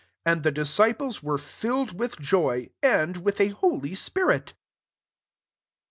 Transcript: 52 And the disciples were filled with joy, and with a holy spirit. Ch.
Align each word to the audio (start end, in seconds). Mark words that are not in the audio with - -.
52 0.25 0.31
And 0.31 0.41
the 0.43 0.51
disciples 0.51 1.21
were 1.21 1.37
filled 1.37 1.99
with 1.99 2.17
joy, 2.19 2.71
and 2.81 3.17
with 3.17 3.39
a 3.39 3.49
holy 3.49 3.93
spirit. 3.93 4.53
Ch. 4.53 4.55